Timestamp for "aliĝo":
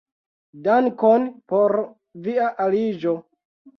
2.67-3.15